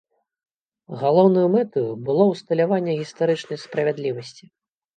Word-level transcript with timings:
Галоўнаю 1.01 1.43
мэтаю 1.57 1.85
было 2.09 2.27
ўсталяванне 2.33 2.99
гістарычнай 3.03 3.63
справядлівасці. 3.69 4.45